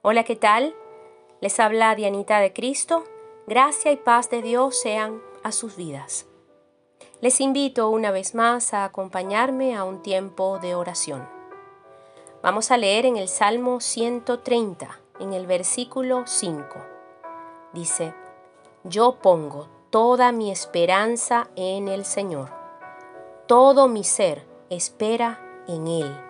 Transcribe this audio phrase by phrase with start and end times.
[0.00, 0.76] Hola, ¿qué tal?
[1.40, 3.02] Les habla Dianita de Cristo.
[3.48, 6.24] Gracia y paz de Dios sean a sus vidas.
[7.20, 11.28] Les invito una vez más a acompañarme a un tiempo de oración.
[12.44, 16.64] Vamos a leer en el Salmo 130, en el versículo 5.
[17.72, 18.14] Dice,
[18.84, 22.50] Yo pongo toda mi esperanza en el Señor.
[23.48, 26.20] Todo mi ser espera en Él.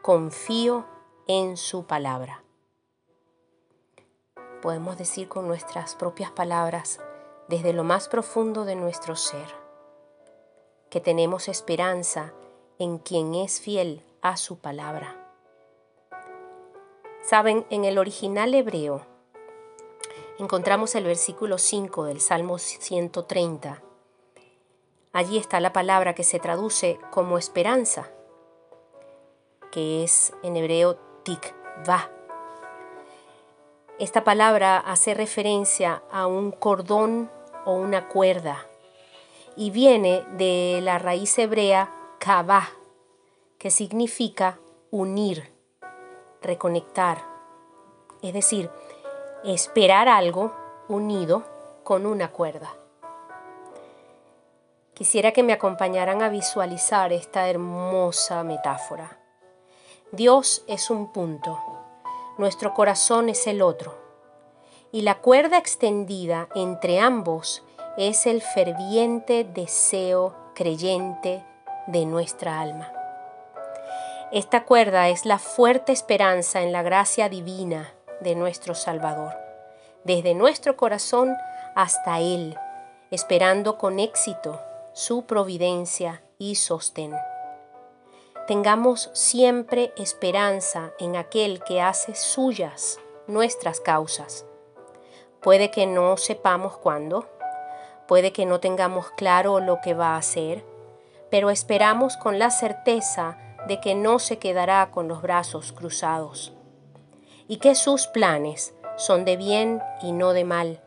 [0.00, 0.86] Confío
[1.26, 2.44] en su palabra
[4.60, 7.00] podemos decir con nuestras propias palabras,
[7.48, 9.48] desde lo más profundo de nuestro ser,
[10.88, 12.32] que tenemos esperanza
[12.78, 15.16] en quien es fiel a su palabra.
[17.22, 19.06] Saben, en el original hebreo
[20.38, 23.82] encontramos el versículo 5 del Salmo 130.
[25.12, 28.10] Allí está la palabra que se traduce como esperanza,
[29.70, 32.10] que es en hebreo tikva
[34.00, 37.30] esta palabra hace referencia a un cordón
[37.66, 38.66] o una cuerda
[39.56, 42.70] y viene de la raíz hebrea kavah,
[43.58, 44.58] que significa
[44.90, 45.52] unir,
[46.40, 47.18] reconectar,
[48.22, 48.70] es decir,
[49.44, 50.54] esperar algo
[50.88, 51.44] unido
[51.84, 52.72] con una cuerda.
[54.94, 59.18] Quisiera que me acompañaran a visualizar esta hermosa metáfora.
[60.10, 61.79] Dios es un punto
[62.40, 63.96] nuestro corazón es el otro,
[64.90, 67.62] y la cuerda extendida entre ambos
[67.96, 71.44] es el ferviente deseo creyente
[71.86, 72.92] de nuestra alma.
[74.32, 79.34] Esta cuerda es la fuerte esperanza en la gracia divina de nuestro Salvador,
[80.04, 81.36] desde nuestro corazón
[81.76, 82.56] hasta Él,
[83.10, 84.58] esperando con éxito
[84.94, 87.14] su providencia y sostén
[88.50, 92.98] tengamos siempre esperanza en aquel que hace suyas
[93.28, 94.44] nuestras causas.
[95.40, 97.28] Puede que no sepamos cuándo,
[98.08, 100.64] puede que no tengamos claro lo que va a hacer,
[101.30, 103.38] pero esperamos con la certeza
[103.68, 106.52] de que no se quedará con los brazos cruzados
[107.46, 110.82] y que sus planes son de bien y no de mal.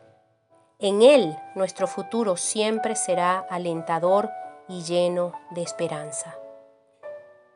[0.78, 4.28] En Él nuestro futuro siempre será alentador
[4.68, 6.36] y lleno de esperanza.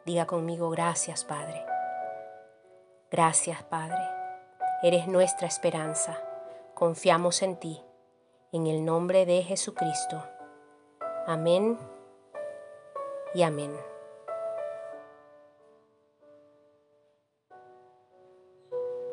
[0.08, 1.66] Diga conmigo, gracias Padre.
[3.10, 4.00] Gracias Padre.
[4.82, 6.18] Eres nuestra esperanza.
[6.72, 7.84] Confiamos en ti.
[8.50, 10.24] En el nombre de Jesucristo.
[11.26, 11.76] Amén
[13.34, 13.78] y amén.